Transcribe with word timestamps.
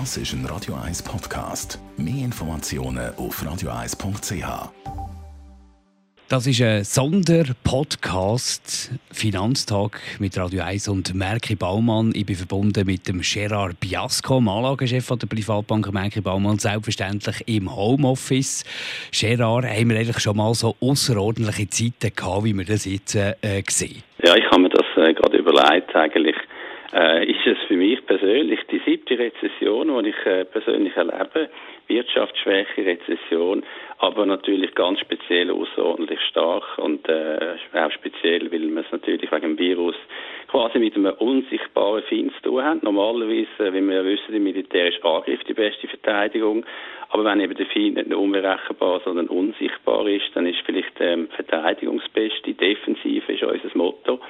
Das 0.00 0.16
ist 0.16 0.32
ein 0.32 0.44
Radio 0.46 0.74
1 0.74 1.04
Podcast. 1.04 1.78
Mehr 1.96 2.24
Informationen 2.24 3.14
auf 3.16 3.40
radio1.ch. 3.40 4.72
Das 6.28 6.48
ist 6.48 6.62
ein 6.62 6.82
Sonderpodcast 6.82 8.90
Finanztag 9.12 10.00
mit 10.18 10.36
Radio 10.36 10.64
1 10.64 10.88
und 10.88 11.14
Merki 11.14 11.54
Baumann. 11.54 12.10
Ich 12.12 12.26
bin 12.26 12.34
verbunden 12.34 12.84
mit 12.86 13.06
dem 13.06 13.20
Gerard 13.20 13.78
Biasco, 13.78 14.38
dem 14.38 14.48
Anlagechef 14.48 15.06
der 15.06 15.28
Privatbank 15.28 15.92
Merki 15.92 16.20
Baumann, 16.20 16.58
selbstverständlich 16.58 17.46
im 17.46 17.72
Homeoffice. 17.72 18.64
Gerard, 19.12 19.64
haben 19.64 19.90
wir 19.90 19.98
eigentlich 19.98 20.18
schon 20.18 20.36
mal 20.36 20.54
so 20.54 20.74
außerordentliche 20.80 21.68
Zeiten 21.68 22.16
gehabt, 22.16 22.44
wie 22.44 22.52
wir 22.52 22.64
das 22.64 22.84
jetzt 22.84 23.14
äh, 23.14 23.36
sehen? 23.68 24.02
Ja, 24.24 24.34
ich 24.34 24.44
habe 24.46 24.62
mir 24.62 24.70
das 24.70 24.86
äh, 24.96 25.14
gerade 25.14 25.36
überlegt 25.36 25.94
eigentlich 25.94 26.34
äh, 26.94 27.24
ist 27.24 27.46
es 27.46 27.58
für 27.66 27.76
mich 27.76 28.04
persönlich 28.06 28.60
die 28.70 28.80
siebte 28.86 29.18
Rezession, 29.18 30.02
die 30.04 30.10
ich 30.10 30.26
äh, 30.26 30.44
persönlich 30.44 30.96
erlebe. 30.96 31.50
Wirtschaftsschwäche, 31.86 32.86
Rezession, 32.86 33.62
aber 33.98 34.24
natürlich 34.24 34.74
ganz 34.74 35.00
speziell 35.00 35.50
außerordentlich 35.50 36.20
stark 36.30 36.78
und 36.78 37.06
äh, 37.08 37.56
auch 37.74 37.90
speziell, 37.90 38.50
weil 38.50 38.60
man 38.60 38.84
es 38.84 38.92
natürlich 38.92 39.30
wegen 39.30 39.56
dem 39.56 39.58
Virus 39.58 39.96
quasi 40.48 40.78
mit 40.78 40.96
einem 40.96 41.12
unsichtbaren 41.18 42.02
Feind 42.04 42.32
zu 42.36 42.42
tun 42.48 42.64
hat. 42.64 42.82
Normalerweise, 42.82 43.72
wie 43.72 43.80
wir 43.82 43.96
ja 43.96 44.04
wissen, 44.04 44.30
der 44.30 44.40
militärische 44.40 45.04
Angriff 45.04 45.42
die 45.44 45.54
beste 45.54 45.88
Verteidigung. 45.88 46.64
Aber 47.10 47.24
wenn 47.24 47.40
eben 47.40 47.54
der 47.54 47.66
Feind 47.66 47.96
nicht 47.96 48.08
nur 48.08 48.20
unberechenbar, 48.20 49.00
sondern 49.04 49.28
unsichtbar 49.28 50.06
ist, 50.08 50.30
dann 50.34 50.46
ist 50.46 50.60
vielleicht 50.64 51.00
ähm, 51.00 51.28
Verteidigung. 51.28 52.00
Defensive 52.14 53.32
ist 53.32 53.42
unser 53.42 53.76
Motto. 53.76 54.20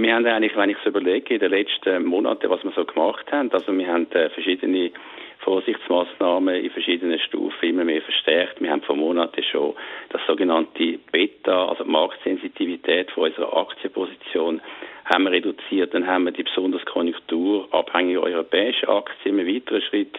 Und 0.00 0.06
wir 0.06 0.14
haben 0.14 0.24
eigentlich, 0.24 0.56
wenn 0.56 0.70
ich 0.70 0.78
es 0.78 0.86
überlege, 0.86 1.34
in 1.34 1.40
den 1.40 1.50
letzten 1.50 2.06
Monaten, 2.06 2.48
was 2.48 2.64
wir 2.64 2.70
so 2.70 2.86
gemacht 2.86 3.30
haben, 3.30 3.52
also 3.52 3.70
wir 3.70 3.86
haben 3.86 4.10
äh, 4.12 4.30
verschiedene 4.30 4.92
Vorsichtsmaßnahmen 5.40 6.54
in 6.54 6.70
verschiedenen 6.70 7.18
Stufen 7.18 7.68
immer 7.68 7.84
mehr 7.84 8.00
verstärkt. 8.00 8.62
Wir 8.62 8.70
haben 8.70 8.80
vor 8.80 8.96
Monaten 8.96 9.42
schon 9.42 9.74
das 10.08 10.22
sogenannte 10.26 10.98
Beta, 11.12 11.66
also 11.68 11.84
die 11.84 11.90
Marktsensitivität 11.90 13.10
von 13.10 13.24
unserer 13.24 13.54
Aktienposition, 13.54 14.62
haben 15.04 15.24
wir 15.24 15.32
reduziert. 15.32 15.92
Dann 15.92 16.06
haben 16.06 16.24
wir 16.24 16.32
die 16.32 16.44
besonders 16.44 16.82
konjunkturabhängige 16.86 18.22
europäische 18.22 18.88
Aktien 18.88 19.38
im 19.38 19.46
weiteren 19.46 19.82
Schritt 19.82 20.18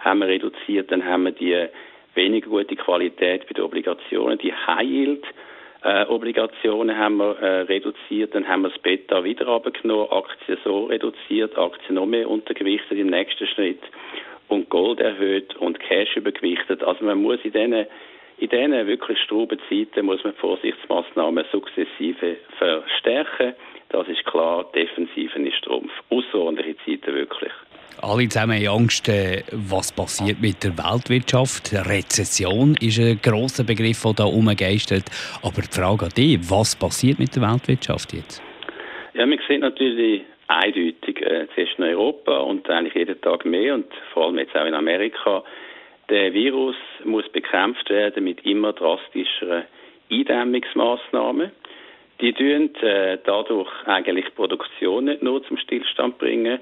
haben 0.00 0.20
wir 0.20 0.28
reduziert. 0.28 0.90
Dann 0.90 1.04
haben 1.04 1.24
wir 1.24 1.32
die 1.32 1.68
weniger 2.14 2.48
gute 2.48 2.76
Qualität 2.76 3.46
bei 3.46 3.52
den 3.52 3.64
Obligationen, 3.64 4.38
die 4.38 4.54
High 4.54 4.88
Yield 4.88 5.26
äh, 5.82 6.04
Obligationen 6.06 6.96
haben 6.96 7.18
wir 7.18 7.38
äh, 7.38 7.60
reduziert, 7.62 8.34
dann 8.34 8.48
haben 8.48 8.62
wir 8.62 8.70
das 8.70 8.78
Beta 8.80 9.22
wieder 9.22 9.46
abgenommen, 9.48 10.10
Aktien 10.10 10.58
so 10.64 10.86
reduziert, 10.86 11.56
Aktien 11.56 11.94
noch 11.94 12.06
mehr 12.06 12.28
untergewichtet 12.28 12.98
im 12.98 13.08
nächsten 13.08 13.46
Schritt 13.46 13.80
und 14.48 14.68
Gold 14.70 15.00
erhöht 15.00 15.54
und 15.56 15.78
Cash 15.78 16.16
übergewichtet. 16.16 16.82
Also 16.82 17.04
man 17.04 17.22
muss 17.22 17.38
in 17.44 17.52
diesen 17.52 17.86
in 18.38 18.48
diesen 18.48 18.86
wirklich 18.86 19.18
struben 19.18 19.58
Zeiten 19.68 20.06
muss 20.06 20.22
man 20.22 20.32
Vorsichtsmaßnahmen 20.34 21.44
sukzessive 21.50 22.36
verstärken. 22.56 23.54
Das 23.88 24.06
ist 24.06 24.24
klar, 24.26 24.64
Defensiven 24.74 25.46
ist 25.46 25.62
Trumpf. 25.62 25.90
Außerordentliche 26.10 26.76
Zeiten 26.84 27.14
wirklich. 27.14 27.52
Alle 28.00 28.28
zusammen 28.28 28.58
haben 28.58 28.82
Angst, 28.82 29.08
äh, 29.08 29.42
was 29.52 29.92
passiert 29.92 30.40
mit 30.40 30.62
der 30.62 30.78
Weltwirtschaft. 30.78 31.72
Rezession 31.72 32.76
ist 32.80 33.00
ein 33.00 33.20
grosser 33.20 33.64
Begriff, 33.64 34.02
der 34.02 34.12
da 34.12 34.24
umgeistert. 34.24 35.04
Aber 35.42 35.62
die 35.62 35.68
Frage 35.68 36.06
an 36.06 36.12
dich, 36.16 36.38
was 36.48 36.76
passiert 36.76 37.18
mit 37.18 37.34
der 37.34 37.42
Weltwirtschaft 37.42 38.12
jetzt? 38.12 38.40
Ja, 39.14 39.26
wir 39.26 39.38
sehen 39.48 39.62
natürlich 39.62 40.22
eindeutig, 40.46 41.20
äh, 41.22 41.46
zuerst 41.54 41.78
in 41.78 41.84
Europa 41.84 42.38
und 42.38 42.68
eigentlich 42.70 42.94
jeden 42.94 43.20
Tag 43.20 43.44
mehr 43.44 43.74
und 43.74 43.86
vor 44.12 44.26
allem 44.26 44.38
jetzt 44.38 44.56
auch 44.56 44.64
in 44.64 44.74
Amerika, 44.74 45.42
der 46.08 46.32
Virus 46.32 46.76
muss 47.04 47.28
bekämpft 47.30 47.90
werden 47.90 48.24
mit 48.24 48.44
immer 48.46 48.72
drastischeren 48.72 49.64
Eindämmungsmaßnahmen. 50.10 51.50
Die 52.20 52.32
tun 52.32 52.74
äh, 52.82 53.18
dadurch 53.24 53.70
eigentlich 53.86 54.34
Produktion 54.34 55.04
nicht 55.04 55.22
nur 55.22 55.42
zum 55.44 55.56
Stillstand 55.58 56.18
bringen, 56.18 56.58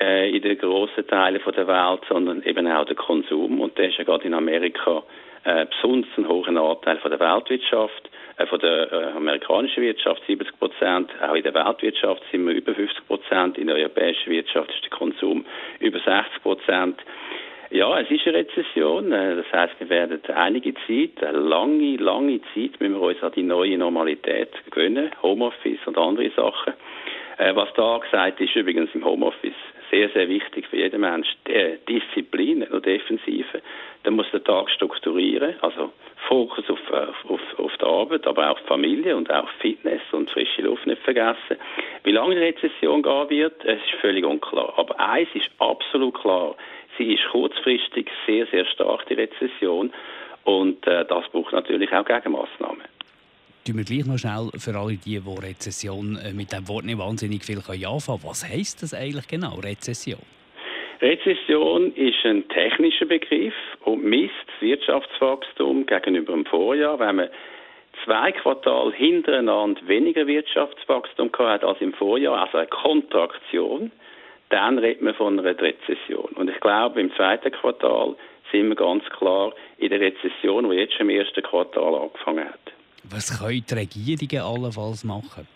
äh, 0.00 0.30
in 0.30 0.42
den 0.42 0.58
grossen 0.58 1.06
Teilen 1.06 1.40
der 1.44 1.66
Welt, 1.66 2.00
sondern 2.08 2.42
eben 2.42 2.66
auch 2.66 2.86
der 2.86 2.96
Konsum. 2.96 3.60
Und 3.60 3.76
der 3.78 3.88
ist 3.88 3.98
ja 3.98 4.04
gerade 4.04 4.24
in 4.24 4.34
Amerika 4.34 5.02
äh, 5.44 5.66
besonders 5.66 6.10
ein 6.16 6.28
hoher 6.28 6.48
Anteil 6.48 6.98
von 6.98 7.10
der 7.10 7.20
Weltwirtschaft, 7.20 8.10
äh, 8.36 8.46
von 8.46 8.58
der 8.60 8.92
äh, 8.92 9.16
amerikanischen 9.16 9.82
Wirtschaft 9.82 10.22
70 10.26 10.58
Prozent. 10.58 11.10
Auch 11.22 11.34
in 11.34 11.42
der 11.42 11.54
Weltwirtschaft 11.54 12.22
sind 12.30 12.46
wir 12.46 12.54
über 12.54 12.74
50 12.74 13.06
Prozent. 13.06 13.58
In 13.58 13.66
der 13.66 13.76
europäischen 13.76 14.30
Wirtschaft 14.30 14.70
ist 14.70 14.84
der 14.84 14.90
Konsum 14.90 15.44
über 15.80 15.98
60 15.98 16.42
Prozent. 16.42 17.00
Ja, 17.70 18.00
es 18.00 18.10
ist 18.10 18.26
eine 18.26 18.38
Rezession. 18.38 19.12
Äh, 19.12 19.36
das 19.36 19.52
heißt, 19.52 19.74
wir 19.78 19.88
werden 19.88 20.20
einige 20.34 20.74
Zeit, 20.86 21.22
eine 21.22 21.38
lange, 21.38 21.96
lange 21.96 22.40
Zeit, 22.54 22.80
müssen 22.80 22.94
wir 22.94 23.00
uns 23.00 23.22
an 23.22 23.32
die 23.32 23.42
neue 23.42 23.78
Normalität 23.78 24.50
gewöhnen, 24.70 25.10
Homeoffice 25.22 25.78
und 25.86 25.96
andere 25.96 26.30
Sachen. 26.30 26.74
Äh, 27.38 27.54
was 27.54 27.72
da 27.74 27.98
gesagt 27.98 28.40
ist, 28.40 28.56
übrigens 28.56 28.90
im 28.94 29.04
Homeoffice 29.04 29.54
sehr, 29.90 30.08
sehr 30.10 30.28
wichtig 30.28 30.66
für 30.68 30.76
jeden 30.76 31.00
Mensch. 31.00 31.28
Die 31.46 31.78
Disziplin, 31.88 32.60
nicht 32.60 32.70
nur 32.70 32.80
Defensive. 32.80 33.60
Dann 34.02 34.14
muss 34.14 34.30
der 34.32 34.42
Tag 34.42 34.70
strukturieren, 34.70 35.54
also 35.60 35.92
Fokus 36.28 36.64
auf, 36.70 36.80
auf, 37.28 37.40
auf 37.58 37.76
die 37.76 37.84
Arbeit, 37.84 38.26
aber 38.26 38.50
auch 38.50 38.58
Familie 38.60 39.16
und 39.16 39.30
auch 39.30 39.48
Fitness 39.60 40.00
und 40.12 40.30
frische 40.30 40.62
Luft 40.62 40.86
nicht 40.86 41.02
vergessen. 41.02 41.56
Wie 42.04 42.12
lange 42.12 42.34
die 42.34 42.40
Rezession 42.40 43.02
gehen 43.02 43.30
wird, 43.30 43.64
es 43.64 43.78
ist 43.78 44.00
völlig 44.00 44.24
unklar. 44.24 44.72
Aber 44.76 44.98
eins 44.98 45.28
ist 45.34 45.50
absolut 45.58 46.14
klar. 46.14 46.54
Sie 46.96 47.14
ist 47.14 47.24
kurzfristig 47.30 48.08
sehr, 48.26 48.46
sehr 48.46 48.64
stark, 48.66 49.06
die 49.06 49.14
Rezession. 49.14 49.92
Und 50.44 50.86
äh, 50.86 51.04
das 51.04 51.28
braucht 51.28 51.52
natürlich 51.52 51.92
auch 51.92 52.04
Gegenmaßnahmen 52.04 52.69
tun 53.64 53.76
wir 53.76 53.84
gleich 53.84 54.06
noch 54.06 54.18
schnell 54.18 54.50
für 54.58 54.78
alle 54.78 54.96
die, 54.96 55.20
die 55.20 55.46
Rezession 55.46 56.16
äh, 56.16 56.32
mit 56.32 56.52
dem 56.52 56.68
Wort 56.68 56.84
nicht 56.84 56.98
wahnsinnig 56.98 57.44
viel 57.44 57.58
anfangen 57.58 57.80
können. 57.80 58.20
Was 58.24 58.48
heisst 58.48 58.82
das 58.82 58.94
eigentlich 58.94 59.28
genau, 59.28 59.56
Rezession? 59.56 60.20
Rezession 61.00 61.94
ist 61.94 62.24
ein 62.24 62.46
technischer 62.48 63.06
Begriff 63.06 63.54
und 63.84 64.04
misst 64.04 64.34
das 64.46 64.60
Wirtschaftswachstum 64.60 65.86
gegenüber 65.86 66.32
dem 66.34 66.44
Vorjahr. 66.44 66.98
Wenn 66.98 67.16
man 67.16 67.28
zwei 68.04 68.32
Quartal 68.32 68.92
hintereinander 68.92 69.80
weniger 69.86 70.26
Wirtschaftswachstum 70.26 71.30
hat 71.38 71.64
als 71.64 71.80
im 71.80 71.94
Vorjahr, 71.94 72.42
also 72.42 72.58
eine 72.58 72.66
Kontraktion, 72.66 73.90
dann 74.50 74.78
redet 74.78 75.00
man 75.00 75.14
von 75.14 75.38
einer 75.38 75.58
Rezession. 75.58 76.32
Und 76.34 76.50
ich 76.50 76.60
glaube, 76.60 77.00
im 77.00 77.14
zweiten 77.14 77.50
Quartal 77.50 78.16
sind 78.52 78.68
wir 78.68 78.76
ganz 78.76 79.04
klar 79.10 79.54
in 79.78 79.90
der 79.90 80.00
Rezession, 80.00 80.68
die 80.68 80.76
jetzt 80.76 80.94
schon 80.94 81.08
im 81.08 81.16
ersten 81.16 81.42
Quartal 81.42 81.94
angefangen 81.94 82.44
hat. 82.44 82.72
Was 83.10 83.38
können 83.38 83.64
die 83.68 83.74
Regierungen 83.74 84.62
allenfalls 84.62 85.02
machen? 85.02 85.46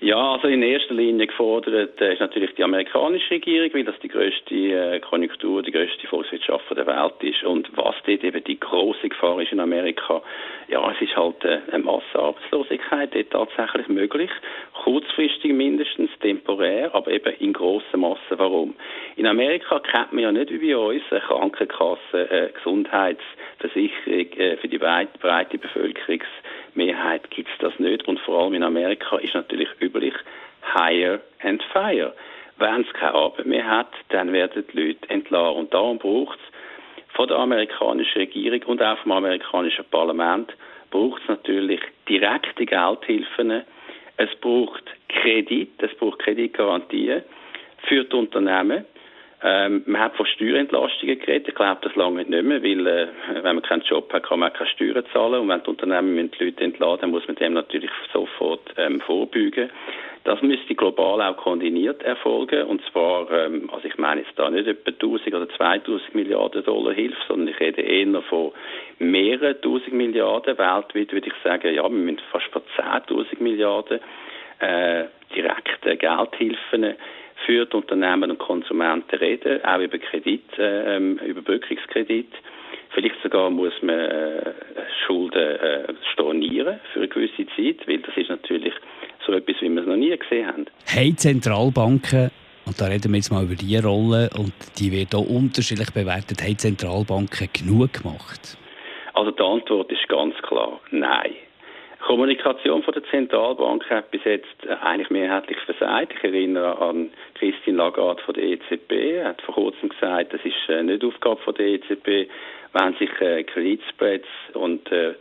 Ja, 0.00 0.34
also 0.34 0.46
in 0.46 0.62
erster 0.62 0.94
Linie 0.94 1.26
gefordert 1.26 2.00
äh, 2.00 2.12
ist 2.12 2.20
natürlich 2.20 2.54
die 2.54 2.62
amerikanische 2.62 3.32
Regierung, 3.32 3.74
weil 3.74 3.82
das 3.82 3.98
die 3.98 4.06
größte 4.06 4.54
äh, 4.54 5.00
Konjunktur, 5.00 5.60
die 5.60 5.72
größte 5.72 6.06
Volkswirtschaft 6.06 6.70
der 6.70 6.86
Welt 6.86 7.14
ist. 7.22 7.42
Und 7.42 7.68
was 7.76 7.96
dort 8.06 8.22
eben 8.22 8.44
die 8.44 8.60
große 8.60 9.08
Gefahr 9.08 9.40
ist 9.40 9.50
in 9.50 9.58
Amerika, 9.58 10.22
ja, 10.68 10.88
es 10.92 11.02
ist 11.02 11.16
halt 11.16 11.44
äh, 11.44 11.58
eine 11.72 11.82
Massenarbeitslosigkeit 11.82 13.12
dort 13.32 13.50
tatsächlich 13.50 13.88
möglich. 13.88 14.30
Kurzfristig 14.84 15.52
mindestens, 15.52 16.10
temporär, 16.20 16.94
aber 16.94 17.10
eben 17.10 17.34
in 17.40 17.52
grossen 17.52 17.98
Massen. 17.98 18.38
Warum? 18.38 18.76
In 19.16 19.26
Amerika 19.26 19.80
kennt 19.80 20.12
man 20.12 20.22
ja 20.22 20.30
nicht 20.30 20.52
wie 20.52 20.74
bei 20.74 20.76
uns 20.76 21.02
eine 21.10 21.22
Krankenkasse, 21.22 22.30
eine 22.30 22.50
Gesundheitsversicherung 22.50 24.58
für 24.60 24.68
die 24.68 24.78
breite 24.78 25.58
Bevölkerungsmehrheit 26.78 27.30
gibt 27.30 27.48
es 27.50 27.58
das 27.58 27.78
nicht. 27.78 28.06
Und 28.06 28.20
vor 28.20 28.44
allem 28.44 28.54
in 28.54 28.62
Amerika 28.62 29.16
ist 29.18 29.34
natürlich 29.34 29.68
üblich 29.80 30.14
Hire 30.74 31.20
and 31.42 31.62
Fire. 31.72 32.14
Wenn 32.58 32.82
es 32.82 32.92
keine 32.92 33.14
Arbeit 33.14 33.46
mehr 33.46 33.66
hat, 33.66 33.92
dann 34.10 34.32
werden 34.32 34.64
die 34.72 34.80
Leute 34.80 35.10
entlassen. 35.10 35.56
Und 35.56 35.74
darum 35.74 35.98
braucht 35.98 36.38
es 36.38 37.14
von 37.14 37.28
der 37.28 37.38
amerikanischen 37.38 38.18
Regierung 38.18 38.62
und 38.64 38.82
auch 38.82 38.98
vom 38.98 39.12
amerikanischen 39.12 39.84
Parlament 39.90 40.52
braucht 40.90 41.22
es 41.22 41.28
natürlich 41.28 41.80
direkte 42.08 42.64
Geldhilfen. 42.64 43.62
Es 44.16 44.30
braucht 44.40 44.84
Kredit, 45.08 45.70
es 45.78 45.94
braucht 45.96 46.20
Kreditgarantien 46.20 47.22
für 47.86 48.04
die 48.04 48.16
Unternehmen. 48.16 48.84
Ähm, 49.40 49.84
man 49.86 50.00
hat 50.00 50.16
von 50.16 50.26
Steuerentlastungen 50.26 51.18
geredet. 51.18 51.48
Ich 51.48 51.54
glaube, 51.54 51.78
das 51.82 51.94
lange 51.94 52.24
nicht 52.24 52.28
mehr, 52.30 52.62
weil 52.62 52.86
äh, 52.86 53.08
wenn 53.34 53.54
man 53.54 53.62
keinen 53.62 53.82
Job 53.82 54.12
hat, 54.12 54.24
kann 54.24 54.40
man 54.40 54.52
keine 54.52 54.68
Steuern 54.70 55.04
zahlen. 55.12 55.40
Und 55.42 55.48
wenn 55.48 55.62
die 55.62 55.70
Unternehmen 55.70 56.30
die 56.30 56.44
Leute 56.44 56.64
entladen, 56.64 57.10
muss 57.10 57.26
man 57.28 57.36
dem 57.36 57.52
natürlich 57.52 57.90
sofort 58.12 58.62
ähm, 58.76 59.00
vorbeugen. 59.00 59.70
Das 60.24 60.42
müsste 60.42 60.74
global 60.74 61.22
auch 61.22 61.36
koordiniert 61.36 62.02
erfolgen. 62.02 62.64
Und 62.64 62.82
zwar, 62.90 63.30
ähm, 63.30 63.70
also 63.72 63.86
ich 63.86 63.96
meine 63.96 64.22
jetzt 64.22 64.36
da 64.36 64.50
nicht 64.50 64.66
etwa 64.66 64.90
1000 64.90 65.34
oder 65.34 65.48
2000 65.48 66.16
Milliarden 66.16 66.64
Dollar 66.64 66.92
Hilfe, 66.92 67.16
sondern 67.28 67.48
ich 67.48 67.60
rede 67.60 67.80
eher 67.80 68.20
von 68.22 68.50
mehreren 68.98 69.60
tausend 69.62 69.92
Milliarden. 69.92 70.58
Weltweit 70.58 71.12
würde 71.12 71.28
ich 71.28 71.42
sagen, 71.44 71.72
ja, 71.72 71.84
wir 71.84 71.90
müssen 71.90 72.20
fast 72.32 72.46
von 72.46 72.62
10.000 72.76 73.40
Milliarden 73.40 74.00
äh, 74.58 75.04
direkte 75.32 75.96
Geldhilfen 75.96 76.96
die 77.48 77.76
Unternehmen 77.76 78.30
und 78.30 78.38
Konsumenten 78.38 79.16
reden, 79.16 79.64
auch 79.64 79.80
über 79.80 79.98
Kredit, 79.98 80.44
äh, 80.58 80.98
Überbrückungskredit. 80.98 82.28
Vielleicht 82.90 83.16
sogar 83.22 83.50
muss 83.50 83.72
man 83.82 83.98
äh, 83.98 84.52
Schulden 85.06 85.56
äh, 85.56 85.94
stornieren 86.12 86.80
für 86.92 87.00
eine 87.00 87.08
gewisse 87.08 87.46
Zeit, 87.56 87.86
weil 87.86 87.98
das 87.98 88.16
ist 88.16 88.28
natürlich 88.28 88.74
so 89.26 89.32
etwas, 89.32 89.56
wie 89.60 89.68
wir 89.68 89.82
es 89.82 89.86
noch 89.86 89.96
nie 89.96 90.16
gesehen 90.16 90.46
haben. 90.46 90.66
Hey 90.86 91.14
Zentralbanken 91.14 92.30
und 92.66 92.80
da 92.80 92.86
reden 92.86 93.12
wir 93.12 93.16
jetzt 93.16 93.30
mal 93.30 93.44
über 93.44 93.54
die 93.54 93.76
Rolle 93.78 94.28
und 94.38 94.52
die 94.78 94.92
wird 94.92 95.14
auch 95.14 95.26
unterschiedlich 95.26 95.90
bewertet. 95.92 96.42
Haben 96.42 96.58
Zentralbanken 96.58 97.48
genug 97.52 97.92
gemacht? 97.94 98.58
Also 99.14 99.30
die 99.30 99.42
Antwort 99.42 99.90
ist 99.90 100.06
ganz 100.08 100.34
klar, 100.42 100.80
nein. 100.90 101.34
Die 102.08 102.14
Kommunikation 102.14 102.82
von 102.82 102.94
der 102.94 103.04
Zentralbank 103.10 103.84
hat 103.90 104.10
bis 104.10 104.24
jetzt 104.24 104.66
eigentlich 104.82 105.10
mehrheitlich 105.10 105.58
versagt. 105.58 106.14
Ich 106.16 106.24
erinnere 106.24 106.80
an 106.80 107.10
Christine 107.34 107.76
Lagarde 107.76 108.22
von 108.22 108.32
der 108.32 108.44
EZB. 108.44 108.92
Er 108.92 109.28
hat 109.28 109.42
vor 109.42 109.56
kurzem 109.56 109.90
gesagt, 109.90 110.32
das 110.32 110.40
ist 110.42 110.56
äh, 110.70 110.82
nicht 110.82 111.04
Aufgabe 111.04 111.38
von 111.42 111.54
der 111.56 111.66
EZB, 111.66 112.30
wenn 112.72 112.94
sich 112.94 113.10
äh, 113.20 113.44
Kreditspreads 113.44 114.26
und 114.54 114.90
äh, 114.90 115.16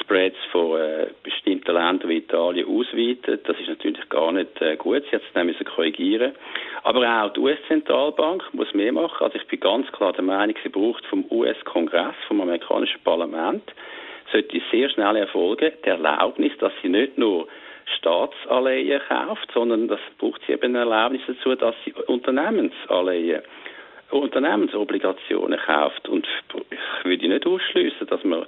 Spreads 0.00 0.36
von 0.52 0.80
äh, 0.80 1.08
bestimmten 1.24 1.74
Ländern 1.74 2.08
wie 2.08 2.18
Italien 2.18 2.68
ausweiten. 2.68 3.40
Das 3.42 3.58
ist 3.58 3.68
natürlich 3.68 4.08
gar 4.08 4.30
nicht 4.30 4.62
äh, 4.62 4.76
gut. 4.76 5.02
Sie 5.10 5.16
hat 5.16 5.22
es 5.22 5.32
dann 5.34 5.52
korrigieren 5.74 6.36
Aber 6.84 7.00
auch 7.00 7.32
die 7.32 7.40
US-Zentralbank 7.40 8.44
muss 8.52 8.72
mehr 8.74 8.92
machen. 8.92 9.24
Also 9.24 9.38
ich 9.38 9.46
bin 9.48 9.58
ganz 9.58 9.90
klar 9.90 10.12
der 10.12 10.22
Meinung, 10.22 10.54
sie 10.62 10.68
braucht 10.68 11.04
vom 11.06 11.24
US-Kongress, 11.32 12.14
vom 12.28 12.40
amerikanischen 12.42 13.02
Parlament, 13.02 13.64
sollte 14.32 14.60
sehr 14.70 14.88
schnell 14.90 15.16
erfolgen, 15.16 15.72
die 15.84 15.88
Erlaubnis, 15.88 16.52
dass 16.58 16.72
sie 16.82 16.88
nicht 16.88 17.18
nur 17.18 17.46
Staatsanleihen 17.98 19.00
kauft, 19.08 19.50
sondern 19.52 19.88
das 19.88 20.00
braucht 20.18 20.40
sie 20.46 20.52
eben 20.52 20.76
eine 20.76 20.80
Erlaubnis 20.80 21.22
dazu, 21.26 21.54
dass 21.54 21.74
sie 21.84 21.92
Unternehmensanleihen 22.06 23.42
Unternehmensobligationen 24.10 25.58
kauft. 25.58 26.08
Und 26.08 26.26
ich 26.70 27.04
würde 27.04 27.28
nicht 27.28 27.46
ausschließen, 27.46 28.06
dass 28.06 28.22
man 28.24 28.44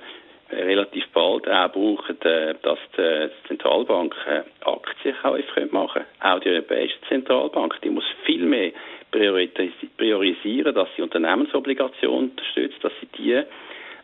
relativ 0.50 1.06
bald 1.08 1.48
auch 1.48 1.72
brauchen, 1.72 2.20
äh, 2.22 2.54
dass 2.62 2.78
die 2.96 3.30
Zentralbank 3.48 4.14
äh, 4.26 4.42
Aktienkäufe 4.68 5.68
machen 5.70 6.02
können. 6.02 6.06
Auch 6.20 6.40
die 6.40 6.50
Europäische 6.50 7.00
Zentralbank, 7.08 7.80
die 7.82 7.90
muss 7.90 8.04
viel 8.24 8.44
mehr 8.44 8.72
priorisieren, 9.10 10.74
dass 10.74 10.88
sie 10.96 11.02
Unternehmensobligationen 11.02 12.30
unterstützt, 12.30 12.82
dass 12.82 12.92
sie 13.00 13.08
die 13.18 13.42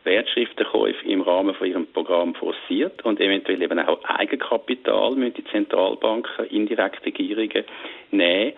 Wertschriftenkäufe 0.04 1.06
im 1.06 1.22
Rahmen 1.22 1.54
von 1.54 1.66
ihrem 1.66 1.86
Programm 1.86 2.34
forciert 2.34 3.04
und 3.04 3.20
eventuell 3.20 3.60
eben 3.62 3.78
auch 3.78 4.02
Eigenkapital 4.04 5.14
müssen 5.14 5.34
die 5.34 5.44
Zentralbanken, 5.44 6.46
indirekte 6.46 7.06
Regierungen 7.06 7.64
nehmen 8.10 8.52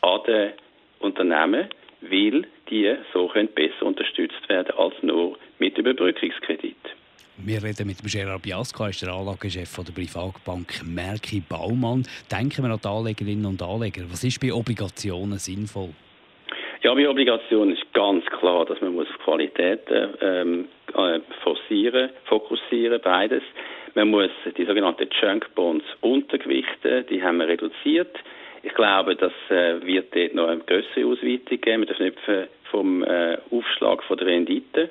an 0.00 0.20
den 0.26 0.52
Unternehmen, 1.00 1.68
weil 2.00 2.46
die 2.70 2.94
so 3.12 3.28
können 3.28 3.48
besser 3.48 3.86
unterstützt 3.86 4.48
werden 4.48 4.74
als 4.76 4.94
nur 5.02 5.38
mit 5.58 5.78
Überbrückungskredit. 5.78 6.76
Wir 7.40 7.62
reden 7.62 7.86
mit 7.86 8.02
Gerard 8.02 8.42
Biasco, 8.42 8.82
er 8.82 8.90
ist 8.90 9.02
der 9.02 9.12
Anlagechef 9.12 9.76
der 9.76 9.92
Privatbank 9.92 10.82
Merki 10.84 11.40
Baumann. 11.40 12.04
Denken 12.30 12.64
wir 12.64 12.72
an 12.72 12.80
die 12.82 12.88
Anlegerinnen 12.88 13.46
und 13.46 13.62
Anleger. 13.62 14.02
Was 14.10 14.24
ist 14.24 14.40
bei 14.40 14.52
Obligationen 14.52 15.38
sinnvoll? 15.38 15.90
Ja, 16.82 16.94
bei 16.94 17.08
Obligationen 17.08 17.74
ist 17.74 17.92
ganz 17.92 18.24
klar, 18.26 18.64
dass 18.64 18.80
man 18.80 18.94
muss 18.94 19.08
auf 19.08 19.18
Qualität 19.24 19.80
ähm, 20.20 20.68
äh, 20.94 21.18
forcieren, 21.42 22.10
fokussieren, 22.24 23.00
beides. 23.02 23.42
Man 23.94 24.10
muss 24.10 24.30
die 24.56 24.64
sogenannten 24.64 25.08
Junk 25.20 25.52
Bonds 25.56 25.84
untergewichten, 26.02 27.04
die 27.10 27.20
haben 27.20 27.38
wir 27.38 27.48
reduziert. 27.48 28.16
Ich 28.62 28.74
glaube, 28.74 29.16
das 29.16 29.32
äh, 29.50 29.84
wird 29.84 30.14
dort 30.14 30.34
noch 30.34 30.48
eine 30.48 30.60
größere 30.60 31.04
Ausweitung 31.04 31.60
geben. 31.60 31.80
Wir 31.80 31.86
dürfen 31.86 32.06
nicht 32.06 32.48
vom 32.70 33.02
äh, 33.02 33.38
Aufschlag 33.50 34.02
von 34.04 34.16
der 34.16 34.28
Rendite. 34.28 34.90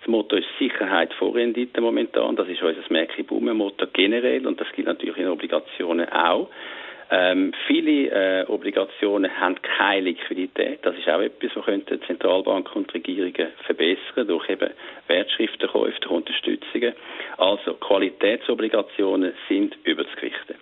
Das 0.00 0.08
Motto 0.08 0.34
ist 0.34 0.46
Sicherheit 0.58 1.12
vor 1.14 1.36
Rendite 1.36 1.80
momentan. 1.80 2.34
Das 2.34 2.48
ist 2.48 2.62
unser 2.62 2.80
Merki-Boomen-Motto 2.88 3.86
generell 3.92 4.44
und 4.44 4.60
das 4.60 4.66
gilt 4.72 4.88
natürlich 4.88 5.18
in 5.18 5.28
Obligationen 5.28 6.08
auch. 6.08 6.48
Ähm, 7.10 7.52
viele 7.66 8.10
äh, 8.10 8.44
Obligationen 8.48 9.30
haben 9.40 9.56
keine 9.62 10.02
Liquidität. 10.02 10.80
Das 10.82 10.94
ist 10.96 11.08
auch 11.08 11.20
etwas, 11.20 11.50
was 11.54 11.64
könnte 11.64 11.98
Zentralbanken 12.00 12.82
und 12.82 12.92
Regierungen 12.92 13.48
verbessern 13.64 14.26
durch 14.26 14.48
eben 14.50 14.70
Wertschriftenkäufe, 15.06 15.98
durch 16.00 16.12
Unterstützungen. 16.12 16.92
Also 17.38 17.74
Qualitätsobligationen 17.74 19.32
sind 19.48 19.76
überzugewichten. 19.84 20.56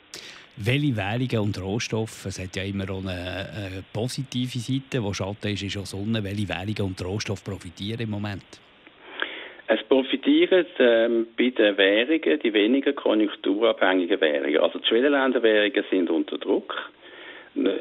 Welche 0.58 0.96
Währungen 0.96 1.48
und 1.48 1.60
Rohstoffe, 1.60 2.24
es 2.26 2.40
hat 2.40 2.56
ja 2.56 2.62
immer 2.62 2.88
auch 2.90 3.02
eine, 3.02 3.10
eine 3.10 3.84
positive 3.92 4.58
Seite, 4.58 5.02
wo 5.02 5.12
Schatten 5.12 5.48
ist, 5.48 5.62
ist 5.62 5.76
auch 5.76 5.84
Sonne. 5.84 6.22
Welche 6.22 6.48
Währungen 6.48 6.92
und 6.92 7.04
Rohstoffe 7.04 7.44
profitieren 7.44 8.00
im 8.00 8.10
Moment? 8.10 8.44
Es 9.66 9.82
profitieren 10.26 10.66
ähm, 10.78 11.26
bei 11.38 11.50
den 11.50 11.78
Währungen 11.78 12.40
die 12.40 12.52
weniger 12.52 12.92
konjunkturabhängigen 12.92 14.20
Währungen. 14.20 14.58
Also 14.58 14.78
die 14.78 14.86
Schwellenländerwährungen 14.86 15.84
sind 15.90 16.10
unter 16.10 16.38
Druck, 16.38 16.74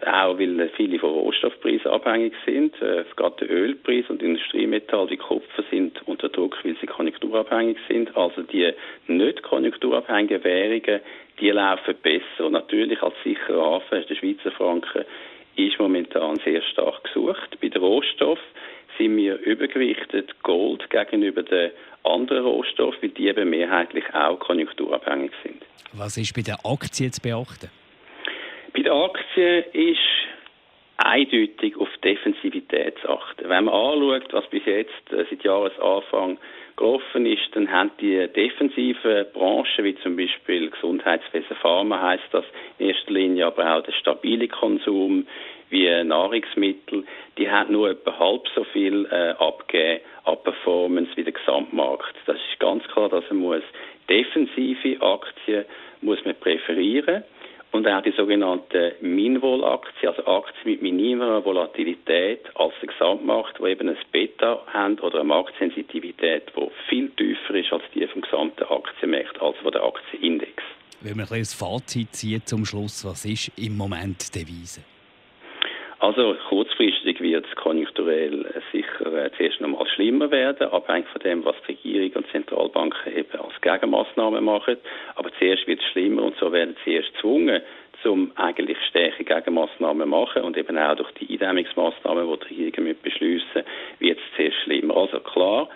auch 0.06 0.38
weil 0.39 0.69
viele 0.75 1.00
von 1.00 1.09
Rohstoffpreisen 1.09 1.92
abhängig 1.92 2.33
sind. 2.45 2.80
Äh, 2.81 3.03
gerade 3.15 3.45
der 3.45 3.50
Ölpreis 3.50 4.06
und 4.09 4.21
Industriemetall 4.21 5.09
wie 5.09 5.18
Kupfer 5.18 5.63
sind 5.71 6.00
unter 6.07 6.30
Druck, 6.30 6.57
weil 6.63 6.75
sie 6.80 6.88
konjunkturabhängig 6.88 7.77
sind. 7.89 8.15
Also 8.15 8.44
die 8.44 8.71
nicht 9.07 9.42
konjunkturabhängigen 9.44 10.44
Währungen, 10.44 11.01
die 11.39 11.50
laufen 11.50 11.95
besser. 12.01 12.45
Und 12.45 12.53
natürlich 12.53 13.01
als 13.01 13.15
sicherer 13.24 13.65
Hafen, 13.65 14.06
der 14.07 14.15
Schweizer 14.15 14.51
Franken, 14.51 15.03
ist 15.57 15.80
momentan 15.80 16.36
sehr 16.44 16.62
stark 16.62 17.06
gesucht. 17.06 17.57
Bei 17.62 17.69
den 17.69 17.81
Rohstoffen 17.81 18.44
sind 18.97 19.18
wir 19.18 19.38
übergewichtet 19.39 20.42
Gold 20.44 20.89
gegenüber 20.89 21.44
den 21.44 21.71
anderen 22.03 22.45
Rohstoffen, 22.45 23.01
weil 23.01 23.09
die 23.09 23.27
eben 23.27 23.50
mehrheitlich 23.50 24.03
auch 24.13 24.39
konjunkturabhängig 24.39 25.31
sind. 25.44 25.63
Was 25.94 26.18
ist 26.18 26.33
bei 26.33 26.42
den 26.42 26.56
Aktien 26.63 27.12
zu 27.12 27.21
beachten? 27.21 27.69
Bei 28.74 28.81
den 28.81 28.92
Aktien 28.92 29.63
ist 29.74 30.00
eindeutig 30.97 31.75
auf 31.77 31.89
Defensivität 32.03 32.97
zu 33.00 33.09
achten. 33.09 33.50
Wenn 33.50 33.65
man 33.65 33.74
anschaut, 33.74 34.33
was 34.33 34.47
bis 34.47 34.65
jetzt 34.65 35.12
äh, 35.12 35.25
seit 35.30 35.44
Jahresanfang 35.44 36.38
gelaufen 36.77 37.25
ist, 37.25 37.53
dann 37.53 37.71
haben 37.71 37.92
die 38.00 38.27
defensiven 38.27 39.25
Branchen, 39.33 39.83
wie 39.83 39.95
zum 39.95 40.15
Beispiel 40.15 40.69
Gesundheitswesen, 40.69 41.56
Pharma 41.62 42.01
heißt 42.01 42.27
das 42.31 42.45
in 42.80 42.89
erster 42.89 43.12
Linie, 43.12 43.47
aber 43.47 43.75
auch 43.75 43.83
der 43.83 43.94
stabile 43.94 44.47
Konsum, 44.47 45.27
wie 45.69 46.03
Nahrungsmittel, 46.03 47.06
die 47.38 47.50
haben 47.50 47.74
nur 47.74 47.89
etwa 47.89 48.18
halb 48.19 48.47
so 48.53 48.63
viel 48.65 49.07
äh, 49.12 49.31
abgegeben 49.31 50.01
an 50.25 50.37
Performance 50.44 51.11
wie 51.16 51.23
der 51.23 51.33
Gesamtmarkt. 51.33 52.16
Das 52.25 52.37
ist 52.37 52.59
ganz 52.59 52.83
klar, 52.90 53.09
dass 53.09 53.23
man 53.30 53.40
muss 53.40 53.64
defensive 54.09 55.02
Aktien 55.02 55.66
muss 56.02 56.23
man 56.23 56.35
präferieren 56.35 57.23
und 57.72 57.88
auch 57.88 58.02
die 58.02 58.12
sogenannten 58.12 58.94
Minvol-Aktien, 59.02 60.10
also 60.10 60.26
Aktien 60.26 60.72
mit 60.72 60.81
minimerer 60.81 61.44
Volatilität 61.44 62.45
als 62.56 62.74
der 62.81 62.90
Gesamtmarkt, 62.90 63.60
die 63.60 63.69
eben 63.69 63.90
ein 63.90 63.98
Beta 64.12 64.64
haben 64.68 64.98
oder 65.00 65.19
eine 65.19 65.26
Marktsensitivität, 65.26 66.52
die 66.56 66.69
viel 66.88 67.10
tiefer 67.12 67.56
ist 67.56 67.74
als 67.74 67.84
die 67.94 68.07
vom 68.07 68.22
gesamten 68.22 68.64
Aktienmarkt, 68.64 69.42
also 69.42 69.57
von 69.62 69.72
der 69.72 69.84
Aktienindex. 69.84 70.64
Wenn 71.02 71.18
man 71.18 71.28
ein 71.30 71.45
Fazit 71.45 72.14
zieht 72.14 72.48
zum 72.48 72.66
Schluss, 72.66 73.06
was 73.06 73.26
ist 73.26 73.52
im 73.57 73.78
Moment 73.78 74.34
die 74.34 74.40
Devise? 74.40 74.81
Also 76.06 76.35
kurzfristig 76.50 77.19
wird 77.19 77.47
es 77.50 77.56
konjunkturell 77.56 78.45
sicher 78.71 79.26
äh, 79.26 79.31
zuerst 79.35 79.59
noch 79.59 79.69
mal 79.69 79.88
schlimmer 79.88 80.30
werden, 80.30 80.68
abhängig 80.68 81.07
von 81.07 81.19
dem, 81.21 81.44
was 81.44 81.56
die 81.68 81.71
Regierung 81.71 82.18
und 82.18 82.31
Zentralbanken 82.31 83.18
eben 83.18 83.40
als 83.40 83.59
Gegenmaßnahmen 83.62 84.44
machen. 84.44 84.78
Aber 85.16 85.31
zuerst 85.40 85.66
wird 85.66 85.80
es 85.80 85.85
schlimmer 85.88 86.21
und 86.21 86.38
so 86.38 86.52
werden 86.52 86.76
sie 86.85 86.94
erst 86.94 87.12
gezwungen, 87.16 87.59
um 88.04 88.31
eigentlich 88.35 88.78
stärkere 88.88 89.24
Gegenmaßnahmen 89.24 90.04
zu 90.04 90.07
machen 90.07 90.44
und 90.44 90.56
eben 90.57 90.78
auch 90.78 90.95
durch 90.95 91.12
die 91.14 91.28
Eindämmungsmaßnahmen, 91.28 92.40
die 92.52 92.54
die 92.54 92.66
Regierung 92.66 92.95
beschließen, 93.02 93.64
wird 93.97 94.19
es 94.19 94.35
zuerst 94.35 94.57
schlimmer. 94.57 94.97
Also 94.97 95.19
klar, 95.21 95.69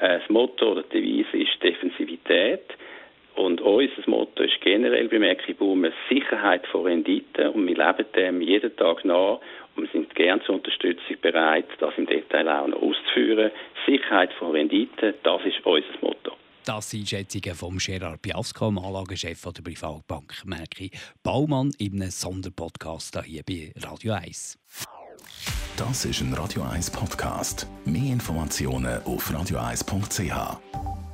äh, 0.00 0.18
das 0.18 0.28
Motto 0.28 0.72
oder 0.72 0.82
die 0.82 1.22
Devise 1.22 1.36
ist 1.36 1.62
Defensivität. 1.62 2.64
Und 3.38 3.60
unser 3.60 3.92
Motto 4.06 4.42
ist 4.42 4.60
generell 4.62 5.06
bei 5.06 5.20
Merkibaum 5.20 5.86
Sicherheit 6.10 6.66
vor 6.66 6.86
Rendite 6.86 7.52
und 7.52 7.68
wir 7.68 7.76
leben 7.76 8.12
dem 8.16 8.40
jeden 8.40 8.74
Tag 8.74 9.04
nach 9.04 9.38
wir 9.78 9.88
sind 9.92 10.14
gern 10.14 10.40
zur 10.42 10.56
Unterstützung 10.56 11.16
bereit, 11.20 11.66
das 11.78 11.94
im 11.96 12.06
Detail 12.06 12.48
auch 12.48 12.66
noch 12.66 12.82
auszuführen. 12.82 13.50
Sicherheit 13.86 14.32
vor 14.34 14.52
Rendite, 14.54 15.14
das 15.22 15.40
ist 15.44 15.64
unser 15.64 15.88
Motto. 16.00 16.32
Das 16.64 16.90
sind 16.90 17.08
Schätzungen 17.08 17.54
von 17.54 17.78
Gerard 17.78 18.20
Piasco, 18.20 18.66
dem 18.68 18.78
Anlagechef 18.78 19.42
der 19.42 19.62
Privatbank 19.62 20.44
Merki 20.44 20.90
Baumann, 21.22 21.70
in 21.78 21.94
einem 21.94 22.10
Sonderpodcast 22.10 23.24
hier 23.24 23.42
bei 23.42 23.72
Radio 23.82 24.12
1. 24.12 24.58
Das 25.78 26.04
ist 26.04 26.20
ein 26.20 26.34
Radio 26.34 26.62
1 26.62 26.90
Podcast. 26.90 27.66
Mehr 27.86 28.12
Informationen 28.12 29.00
auf 29.04 29.30
radio1.ch. 29.30 31.07